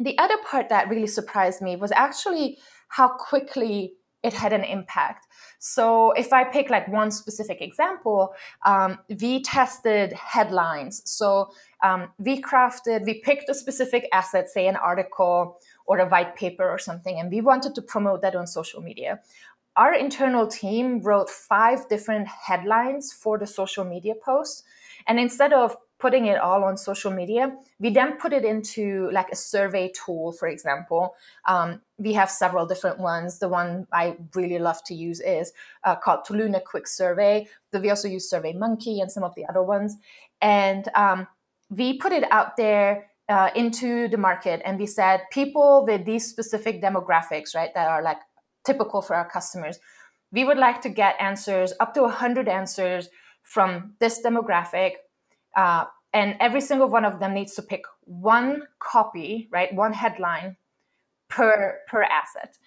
The 0.00 0.18
other 0.18 0.38
part 0.50 0.68
that 0.68 0.88
really 0.88 1.06
surprised 1.06 1.62
me 1.62 1.76
was 1.76 1.92
actually 1.92 2.58
how 2.88 3.08
quickly 3.08 3.94
it 4.22 4.32
had 4.32 4.52
an 4.52 4.64
impact. 4.64 5.26
So, 5.58 6.12
if 6.12 6.32
I 6.32 6.44
pick 6.44 6.70
like 6.70 6.88
one 6.88 7.10
specific 7.10 7.60
example, 7.60 8.34
um, 8.64 8.98
we 9.20 9.42
tested 9.42 10.12
headlines. 10.12 11.02
So, 11.04 11.50
um, 11.82 12.10
we 12.18 12.40
crafted, 12.40 13.04
we 13.04 13.14
picked 13.20 13.48
a 13.48 13.54
specific 13.54 14.08
asset, 14.12 14.48
say 14.48 14.66
an 14.66 14.76
article 14.76 15.58
or 15.86 15.98
a 15.98 16.08
white 16.08 16.36
paper 16.36 16.68
or 16.68 16.78
something, 16.78 17.18
and 17.18 17.30
we 17.30 17.40
wanted 17.40 17.74
to 17.74 17.82
promote 17.82 18.22
that 18.22 18.36
on 18.36 18.46
social 18.46 18.80
media. 18.80 19.20
Our 19.76 19.94
internal 19.94 20.46
team 20.46 21.00
wrote 21.00 21.30
five 21.30 21.88
different 21.88 22.28
headlines 22.28 23.12
for 23.12 23.38
the 23.38 23.46
social 23.46 23.84
media 23.84 24.14
post. 24.14 24.64
And 25.06 25.18
instead 25.18 25.52
of 25.52 25.76
putting 26.02 26.26
it 26.26 26.38
all 26.38 26.64
on 26.64 26.76
social 26.76 27.12
media. 27.12 27.56
We 27.78 27.90
then 27.90 28.18
put 28.18 28.32
it 28.32 28.44
into 28.44 29.08
like 29.12 29.28
a 29.30 29.36
survey 29.36 29.92
tool, 29.94 30.32
for 30.32 30.48
example. 30.48 31.14
Um, 31.46 31.80
we 31.96 32.12
have 32.14 32.28
several 32.28 32.66
different 32.66 32.98
ones. 32.98 33.38
The 33.38 33.48
one 33.48 33.86
I 33.92 34.16
really 34.34 34.58
love 34.58 34.82
to 34.86 34.94
use 34.94 35.20
is 35.20 35.52
uh, 35.84 35.94
called 35.94 36.26
Toluna 36.26 36.64
Quick 36.64 36.88
Survey. 36.88 37.46
We 37.72 37.88
also 37.88 38.08
use 38.08 38.28
Survey 38.28 38.52
Monkey 38.52 39.00
and 39.00 39.12
some 39.12 39.22
of 39.22 39.36
the 39.36 39.46
other 39.46 39.62
ones. 39.62 39.96
And 40.40 40.88
um, 40.96 41.28
we 41.70 41.98
put 41.98 42.10
it 42.10 42.24
out 42.32 42.56
there 42.56 43.06
uh, 43.28 43.50
into 43.54 44.08
the 44.08 44.18
market 44.18 44.60
and 44.64 44.80
we 44.80 44.86
said 44.86 45.20
people 45.30 45.84
with 45.86 46.04
these 46.04 46.28
specific 46.28 46.82
demographics, 46.82 47.54
right, 47.54 47.72
that 47.74 47.86
are 47.86 48.02
like 48.02 48.18
typical 48.66 49.02
for 49.02 49.14
our 49.14 49.28
customers, 49.30 49.78
we 50.32 50.42
would 50.42 50.58
like 50.58 50.80
to 50.82 50.88
get 50.88 51.14
answers, 51.20 51.72
up 51.78 51.94
to 51.94 52.02
100 52.02 52.48
answers 52.48 53.08
from 53.44 53.94
this 54.00 54.20
demographic 54.24 54.94
uh, 55.56 55.84
and 56.12 56.36
every 56.40 56.60
single 56.60 56.88
one 56.88 57.04
of 57.04 57.20
them 57.20 57.34
needs 57.34 57.54
to 57.54 57.62
pick 57.62 57.82
one 58.04 58.64
copy, 58.78 59.48
right? 59.50 59.74
One 59.74 59.92
headline 59.92 60.56
per 61.28 61.78
per 61.88 62.02
asset. 62.02 62.58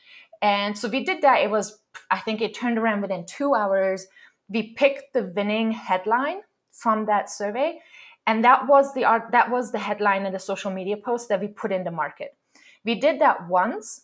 And 0.41 0.77
so 0.77 0.89
we 0.89 1.03
did 1.03 1.21
that. 1.21 1.41
It 1.41 1.49
was, 1.49 1.79
I 2.11 2.19
think 2.19 2.41
it 2.41 2.53
turned 2.53 2.77
around 2.77 3.01
within 3.01 3.25
two 3.25 3.55
hours. 3.55 4.07
We 4.49 4.73
picked 4.73 5.13
the 5.13 5.31
winning 5.35 5.71
headline 5.71 6.41
from 6.71 7.05
that 7.05 7.29
survey. 7.29 7.79
And 8.27 8.43
that 8.43 8.67
was 8.67 8.93
the 8.93 9.05
art, 9.05 9.31
that 9.31 9.49
was 9.49 9.71
the 9.71 9.79
headline 9.79 10.25
in 10.25 10.33
the 10.33 10.39
social 10.39 10.71
media 10.71 10.97
post 10.97 11.29
that 11.29 11.39
we 11.39 11.47
put 11.47 11.71
in 11.71 11.83
the 11.83 11.91
market. 11.91 12.35
We 12.83 12.95
did 12.95 13.19
that 13.21 13.47
once. 13.47 14.01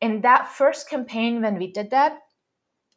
In 0.00 0.20
that 0.22 0.48
first 0.48 0.88
campaign, 0.88 1.42
when 1.42 1.56
we 1.56 1.70
did 1.70 1.90
that, 1.90 2.18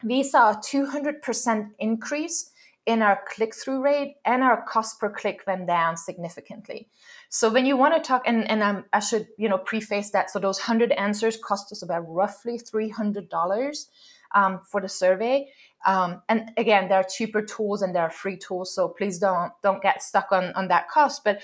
we 0.03 0.23
saw 0.23 0.51
a 0.51 0.57
200% 0.57 1.69
increase 1.79 2.51
in 2.87 3.01
our 3.01 3.19
click 3.27 3.53
through 3.53 3.83
rate 3.83 4.15
and 4.25 4.41
our 4.41 4.63
cost 4.65 4.97
per 4.99 5.09
click 5.09 5.41
went 5.45 5.67
down 5.67 5.97
significantly. 5.97 6.87
So 7.29 7.51
when 7.51 7.65
you 7.65 7.75
want 7.75 7.93
to 7.95 8.07
talk, 8.07 8.23
and, 8.25 8.49
and 8.49 8.63
I'm, 8.63 8.85
i 8.93 8.99
should 8.99 9.27
you 9.37 9.49
know 9.49 9.57
preface 9.57 10.09
that. 10.11 10.31
So 10.31 10.39
those 10.39 10.57
hundred 10.57 10.93
answers 10.93 11.37
cost 11.37 11.71
us 11.71 11.83
about 11.83 12.05
roughly 12.07 12.57
three 12.57 12.89
hundred 12.89 13.29
dollars 13.29 13.89
um, 14.33 14.61
for 14.71 14.79
the 14.79 14.87
survey. 14.87 15.49
Um, 15.85 16.21
and 16.29 16.51
again, 16.57 16.87
there 16.87 16.99
are 16.99 17.03
cheaper 17.03 17.41
tools 17.41 17.81
and 17.81 17.93
there 17.93 18.03
are 18.03 18.09
free 18.09 18.37
tools. 18.37 18.73
So 18.73 18.87
please 18.87 19.19
don't 19.19 19.51
don't 19.61 19.83
get 19.83 20.01
stuck 20.01 20.31
on 20.31 20.53
on 20.53 20.69
that 20.69 20.89
cost. 20.89 21.25
But 21.25 21.41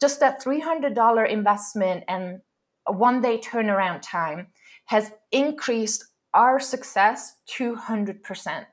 just 0.00 0.20
that 0.20 0.42
three 0.42 0.60
hundred 0.60 0.94
dollar 0.94 1.26
investment 1.26 2.04
and 2.08 2.40
one 2.86 3.20
day 3.20 3.38
turnaround 3.38 4.00
time 4.02 4.46
has 4.86 5.12
increased 5.32 6.06
our 6.32 6.58
success 6.58 7.34
two 7.44 7.74
hundred 7.74 8.22
percent 8.22 8.66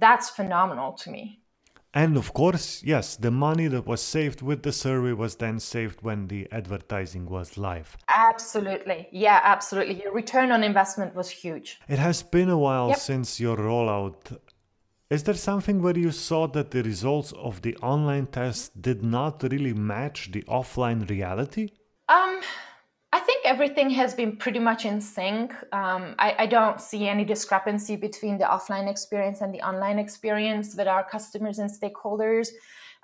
that's 0.00 0.30
phenomenal 0.30 0.92
to 0.92 1.10
me. 1.10 1.40
And 1.92 2.16
of 2.16 2.32
course, 2.32 2.82
yes, 2.84 3.16
the 3.16 3.32
money 3.32 3.66
that 3.66 3.84
was 3.84 4.00
saved 4.00 4.42
with 4.42 4.62
the 4.62 4.72
survey 4.72 5.12
was 5.12 5.36
then 5.36 5.58
saved 5.58 6.02
when 6.02 6.28
the 6.28 6.46
advertising 6.52 7.26
was 7.26 7.58
live. 7.58 7.96
Absolutely. 8.08 9.08
Yeah, 9.10 9.40
absolutely. 9.42 10.00
Your 10.00 10.12
return 10.12 10.52
on 10.52 10.62
investment 10.62 11.16
was 11.16 11.30
huge. 11.30 11.80
It 11.88 11.98
has 11.98 12.22
been 12.22 12.48
a 12.48 12.58
while 12.58 12.90
yep. 12.90 12.98
since 12.98 13.40
your 13.40 13.56
rollout. 13.56 14.38
Is 15.10 15.24
there 15.24 15.34
something 15.34 15.82
where 15.82 15.98
you 15.98 16.12
saw 16.12 16.46
that 16.48 16.70
the 16.70 16.84
results 16.84 17.32
of 17.32 17.62
the 17.62 17.76
online 17.78 18.26
test 18.26 18.80
did 18.80 19.02
not 19.02 19.42
really 19.42 19.74
match 19.74 20.30
the 20.30 20.42
offline 20.42 21.10
reality? 21.10 21.70
Um, 22.08 22.40
everything 23.50 23.90
has 23.90 24.14
been 24.14 24.36
pretty 24.36 24.60
much 24.60 24.84
in 24.84 25.00
sync. 25.00 25.52
Um, 25.72 26.14
I, 26.20 26.28
I, 26.38 26.46
don't 26.46 26.80
see 26.80 27.08
any 27.08 27.24
discrepancy 27.24 27.96
between 27.96 28.38
the 28.38 28.44
offline 28.44 28.88
experience 28.88 29.40
and 29.40 29.52
the 29.52 29.60
online 29.70 29.98
experience 29.98 30.76
with 30.76 30.86
our 30.86 31.02
customers 31.02 31.58
and 31.58 31.68
stakeholders. 31.68 32.50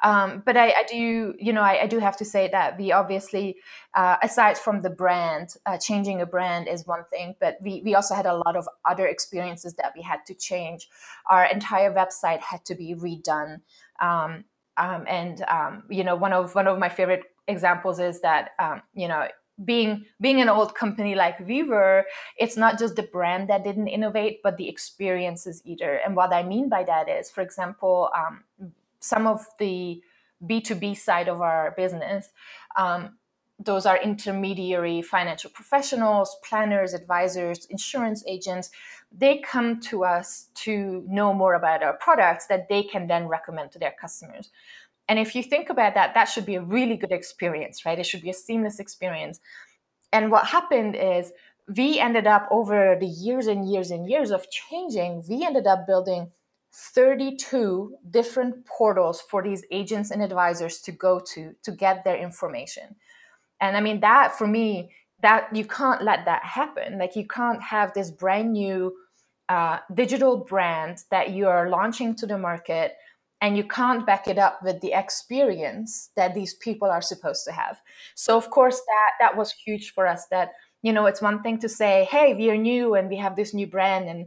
Um, 0.04 0.44
but 0.46 0.56
I, 0.56 0.68
I, 0.68 0.84
do, 0.88 1.34
you 1.46 1.52
know, 1.52 1.62
I, 1.62 1.82
I, 1.82 1.86
do 1.88 1.98
have 1.98 2.16
to 2.18 2.24
say 2.24 2.48
that 2.52 2.78
we 2.78 2.92
obviously, 2.92 3.56
uh, 3.94 4.18
aside 4.22 4.56
from 4.56 4.82
the 4.82 4.90
brand, 4.90 5.48
uh, 5.66 5.78
changing 5.78 6.20
a 6.20 6.26
brand 6.26 6.68
is 6.68 6.86
one 6.86 7.04
thing, 7.10 7.34
but 7.40 7.56
we, 7.60 7.82
we 7.84 7.96
also 7.96 8.14
had 8.14 8.26
a 8.26 8.36
lot 8.36 8.54
of 8.54 8.68
other 8.84 9.06
experiences 9.08 9.74
that 9.74 9.94
we 9.96 10.02
had 10.02 10.20
to 10.26 10.34
change. 10.34 10.88
Our 11.28 11.46
entire 11.46 11.92
website 11.92 12.40
had 12.40 12.64
to 12.66 12.76
be 12.76 12.94
redone. 12.94 13.62
Um, 14.00 14.44
um 14.76 15.06
and 15.08 15.42
um, 15.48 15.82
you 15.90 16.04
know, 16.04 16.14
one 16.14 16.34
of 16.34 16.54
one 16.54 16.68
of 16.68 16.78
my 16.78 16.90
favorite 16.90 17.24
examples 17.48 17.98
is 17.98 18.20
that 18.20 18.50
um, 18.60 18.82
you 18.94 19.08
know 19.08 19.26
being 19.64 20.04
being 20.20 20.40
an 20.40 20.48
old 20.48 20.74
company 20.74 21.14
like 21.14 21.40
we 21.40 21.62
were, 21.62 22.04
it's 22.36 22.56
not 22.56 22.78
just 22.78 22.96
the 22.96 23.02
brand 23.02 23.48
that 23.48 23.64
didn't 23.64 23.88
innovate, 23.88 24.40
but 24.42 24.56
the 24.56 24.68
experiences 24.68 25.62
either. 25.64 26.00
And 26.04 26.14
what 26.14 26.32
I 26.32 26.42
mean 26.42 26.68
by 26.68 26.84
that 26.84 27.08
is, 27.08 27.30
for 27.30 27.40
example, 27.40 28.10
um, 28.14 28.44
some 29.00 29.26
of 29.26 29.46
the 29.58 30.02
B2B 30.44 30.96
side 30.98 31.28
of 31.28 31.40
our 31.40 31.72
business, 31.76 32.28
um, 32.76 33.16
those 33.58 33.86
are 33.86 33.96
intermediary 33.96 35.00
financial 35.00 35.50
professionals, 35.50 36.36
planners, 36.44 36.92
advisors, 36.92 37.64
insurance 37.66 38.22
agents. 38.26 38.70
They 39.10 39.38
come 39.38 39.80
to 39.82 40.04
us 40.04 40.48
to 40.56 41.02
know 41.08 41.32
more 41.32 41.54
about 41.54 41.82
our 41.82 41.94
products 41.94 42.46
that 42.48 42.68
they 42.68 42.82
can 42.82 43.06
then 43.06 43.28
recommend 43.28 43.72
to 43.72 43.78
their 43.78 43.94
customers. 43.98 44.50
And 45.08 45.18
if 45.18 45.34
you 45.34 45.42
think 45.42 45.70
about 45.70 45.94
that, 45.94 46.14
that 46.14 46.24
should 46.24 46.46
be 46.46 46.56
a 46.56 46.62
really 46.62 46.96
good 46.96 47.12
experience, 47.12 47.86
right? 47.86 47.98
It 47.98 48.06
should 48.06 48.22
be 48.22 48.30
a 48.30 48.34
seamless 48.34 48.80
experience. 48.80 49.40
And 50.12 50.30
what 50.30 50.46
happened 50.46 50.96
is 50.96 51.32
we 51.76 51.98
ended 51.98 52.26
up 52.26 52.48
over 52.50 52.96
the 52.98 53.06
years 53.06 53.46
and 53.46 53.68
years 53.70 53.90
and 53.90 54.08
years 54.08 54.30
of 54.30 54.50
changing, 54.50 55.24
we 55.28 55.44
ended 55.44 55.66
up 55.66 55.86
building 55.86 56.30
32 56.72 57.96
different 58.10 58.66
portals 58.66 59.20
for 59.20 59.42
these 59.42 59.64
agents 59.70 60.10
and 60.10 60.22
advisors 60.22 60.80
to 60.82 60.92
go 60.92 61.18
to 61.18 61.54
to 61.62 61.72
get 61.72 62.04
their 62.04 62.16
information. 62.16 62.96
And 63.60 63.76
I 63.76 63.80
mean 63.80 64.00
that 64.00 64.36
for 64.36 64.46
me, 64.46 64.90
that 65.22 65.54
you 65.56 65.64
can't 65.64 66.02
let 66.02 66.26
that 66.26 66.44
happen. 66.44 66.98
Like 66.98 67.16
you 67.16 67.26
can't 67.26 67.62
have 67.62 67.94
this 67.94 68.10
brand 68.10 68.52
new 68.52 68.94
uh, 69.48 69.78
digital 69.94 70.36
brand 70.36 71.04
that 71.10 71.30
you 71.30 71.48
are 71.48 71.70
launching 71.70 72.14
to 72.16 72.26
the 72.26 72.36
market 72.36 72.96
and 73.40 73.56
you 73.56 73.64
can't 73.64 74.06
back 74.06 74.28
it 74.28 74.38
up 74.38 74.62
with 74.62 74.80
the 74.80 74.92
experience 74.92 76.10
that 76.16 76.34
these 76.34 76.54
people 76.54 76.88
are 76.88 77.02
supposed 77.02 77.44
to 77.44 77.52
have. 77.52 77.80
So 78.14 78.36
of 78.36 78.50
course 78.50 78.76
that 78.76 79.10
that 79.20 79.36
was 79.36 79.52
huge 79.52 79.92
for 79.92 80.06
us 80.06 80.26
that 80.30 80.52
you 80.82 80.92
know 80.92 81.06
it's 81.06 81.22
one 81.22 81.42
thing 81.42 81.58
to 81.58 81.68
say 81.68 82.06
hey 82.10 82.34
we 82.34 82.50
are 82.50 82.56
new 82.56 82.94
and 82.94 83.08
we 83.08 83.16
have 83.16 83.36
this 83.36 83.52
new 83.52 83.66
brand 83.66 84.08
and 84.08 84.26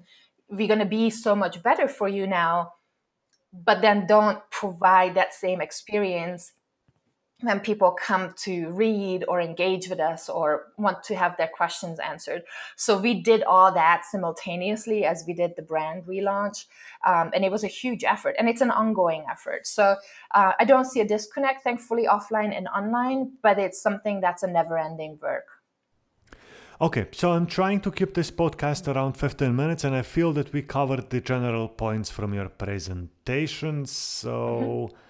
we're 0.50 0.68
going 0.68 0.80
to 0.80 0.86
be 0.86 1.10
so 1.10 1.36
much 1.36 1.62
better 1.63 1.88
for 1.88 2.08
you 2.08 2.28
now 2.28 2.74
but 3.54 3.82
then 3.82 4.06
don't 4.06 4.39
provide 4.51 5.16
that 5.16 5.34
same 5.34 5.62
experience 5.62 6.51
when 7.41 7.60
people 7.60 7.91
come 7.91 8.34
to 8.38 8.69
read 8.72 9.24
or 9.27 9.39
engage 9.39 9.88
with 9.88 10.00
us 10.00 10.27
or 10.27 10.74
want 10.77 11.03
to 11.03 11.15
have 11.15 11.38
their 11.38 11.48
questions 11.48 11.98
answered. 12.00 12.43
So 12.75 12.98
we 12.98 13.22
did 13.22 13.43
all 13.43 13.72
that 13.72 14.03
simultaneously 14.05 15.05
as 15.05 15.24
we 15.25 15.34
did 15.34 15.55
the 15.55 15.62
brand 15.62 16.03
relaunch. 16.03 16.65
Um, 17.05 17.31
and 17.34 17.46
it 17.46 17.51
was 17.51 17.63
a 17.63 17.67
huge 17.67 18.03
effort 18.03 18.36
and 18.38 18.50
it's 18.50 18.62
an 18.62 18.72
ongoing 18.72 19.24
effort. 19.31 19.67
So 19.67 19.96
uh, 20.31 20.51
I 20.60 20.65
don't 20.65 20.86
see 20.86 21.00
a 21.00 21.08
disconnect, 21.08 21.63
thankfully, 21.63 22.08
offline 22.08 22.55
and 22.55 22.67
online, 22.67 23.31
but 23.41 23.58
it's 23.58 23.81
something 23.81 24.19
that's 24.19 24.43
a 24.43 24.48
never 24.48 24.77
ending 24.77 25.17
work. 25.22 25.46
Okay, 26.81 27.08
so 27.12 27.31
I'm 27.31 27.46
trying 27.46 27.81
to 27.81 27.91
keep 27.91 28.13
this 28.13 28.31
podcast 28.31 28.93
around 28.93 29.17
15 29.17 29.53
minutes, 29.53 29.84
and 29.84 29.93
I 29.93 30.01
feel 30.01 30.31
that 30.31 30.53
we 30.53 30.62
covered 30.62 31.10
the 31.10 31.19
general 31.19 31.67
points 31.67 32.10
from 32.10 32.34
your 32.34 32.50
presentation. 32.50 33.86
So. 33.86 34.89
Mm-hmm 34.89 35.09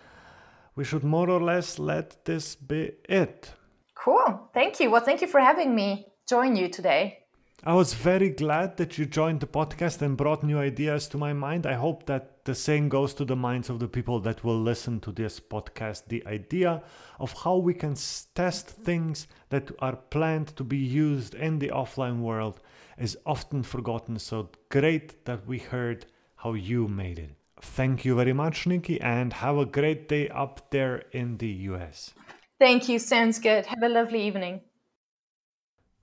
we 0.76 0.84
should 0.84 1.04
more 1.04 1.30
or 1.30 1.42
less 1.42 1.80
let 1.80 2.26
this 2.26 2.56
be 2.56 2.92
it. 3.08 3.52
Cool. 3.96 4.50
Thank 4.54 4.80
you. 4.80 4.90
Well, 4.90 5.04
thank 5.04 5.22
you 5.22 5.28
for 5.28 5.40
having 5.40 5.76
me 5.76 6.08
join 6.28 6.56
you 6.56 6.70
today. 6.70 7.20
I 7.66 7.74
was 7.74 7.94
very 7.94 8.30
glad 8.30 8.78
that 8.78 8.98
you 8.98 9.06
joined 9.06 9.42
the 9.42 9.48
podcast 9.48 10.02
and 10.02 10.16
brought 10.16 10.44
new 10.44 10.58
ideas 10.58 11.10
to 11.10 11.18
my 11.18 11.34
mind. 11.34 11.66
I 11.66 11.74
hope 11.74 12.06
that 12.06 12.46
the 12.46 12.56
same 12.56 12.88
goes 12.88 13.14
to 13.16 13.26
the 13.26 13.36
minds 13.36 13.70
of 13.70 13.80
the 13.80 13.88
people 13.90 14.22
that 14.22 14.46
will 14.46 14.62
listen 14.62 15.02
to 15.02 15.12
this 15.12 15.42
podcast. 15.42 16.04
The 16.08 16.26
idea 16.26 16.82
of 17.20 17.34
how 17.34 17.58
we 17.58 17.74
can 17.74 17.96
test 18.34 18.70
things 18.70 19.28
that 19.50 19.72
are 19.80 19.98
planned 19.98 20.56
to 20.56 20.64
be 20.64 20.78
used 20.78 21.36
in 21.36 21.60
the 21.60 21.68
offline 21.68 22.22
world 22.22 22.62
is 22.98 23.18
often 23.26 23.64
forgotten. 23.64 24.18
So 24.20 24.52
great 24.70 25.26
that 25.26 25.46
we 25.46 25.58
heard 25.58 26.06
how 26.38 26.54
you 26.54 26.88
made 26.88 27.20
it. 27.20 27.39
Thank 27.62 28.06
you 28.06 28.16
very 28.16 28.34
much, 28.34 28.68
Nikki, 28.68 29.00
and 29.02 29.34
have 29.34 29.58
a 29.58 29.66
great 29.66 30.08
day 30.08 30.30
up 30.30 30.72
there 30.72 31.04
in 31.12 31.38
the 31.38 31.50
US. 31.72 32.14
Thank 32.60 32.90
you. 32.90 33.00
Sounds 33.00 33.40
good. 33.40 33.66
Have 33.66 33.84
a 33.84 33.90
lovely 33.90 34.22
evening. 34.22 34.62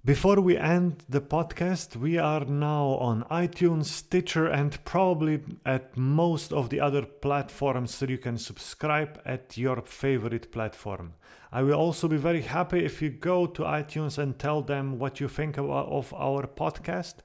Before 0.07 0.41
we 0.41 0.57
end 0.57 1.03
the 1.09 1.21
podcast, 1.21 1.97
we 1.97 2.17
are 2.17 2.45
now 2.45 2.91
on 3.01 3.25
iTunes, 3.25 3.87
Stitcher, 3.87 4.47
and 4.47 4.79
probably 4.85 5.41
at 5.65 5.97
most 5.97 6.53
of 6.53 6.71
the 6.71 6.79
other 6.79 7.03
platforms 7.03 7.93
so 7.93 8.07
you 8.07 8.17
can 8.17 8.39
subscribe 8.39 9.21
at 9.27 9.59
your 9.59 9.83
favorite 9.83 10.53
platform. 10.53 11.15
I 11.51 11.63
will 11.63 11.75
also 11.75 12.07
be 12.07 12.19
very 12.19 12.43
happy 12.43 12.85
if 12.85 13.03
you 13.03 13.11
go 13.11 13.47
to 13.47 13.63
iTunes 13.63 14.17
and 14.17 14.39
tell 14.39 14.63
them 14.63 15.01
what 15.01 15.19
you 15.19 15.27
think 15.27 15.59
of, 15.59 15.69
of 15.69 16.15
our 16.15 16.47
podcast. 16.47 17.17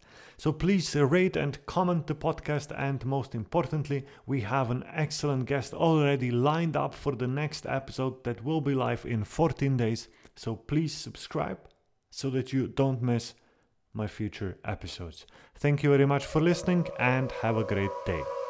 So 0.42 0.52
please 0.52 0.96
rate 0.96 1.38
and 1.38 1.64
comment 1.68 2.08
the 2.08 2.16
podcast, 2.16 2.72
and 2.76 3.06
most 3.06 3.36
importantly, 3.36 4.08
we 4.26 4.42
have 4.42 4.72
an 4.72 4.84
excellent 4.92 5.46
guest 5.46 5.72
already 5.72 6.32
lined 6.32 6.76
up 6.76 6.96
for 6.96 7.16
the 7.16 7.28
next 7.28 7.68
episode 7.68 8.24
that 8.24 8.44
will 8.44 8.60
be 8.60 8.74
live 8.74 9.06
in 9.06 9.24
14 9.24 9.78
days. 9.78 10.08
So 10.36 10.56
please 10.56 10.96
subscribe 10.96 11.60
so 12.10 12.32
that 12.32 12.52
you 12.54 12.66
don't 12.66 13.04
miss 13.04 13.36
my 13.94 14.08
future 14.08 14.58
episodes. 14.66 15.28
Thank 15.60 15.84
you 15.84 15.92
very 15.92 16.08
much 16.08 16.26
for 16.26 16.42
listening 16.42 16.88
and 16.98 17.32
have 17.44 17.58
a 17.58 17.64
great 17.64 17.92
day. 18.08 18.41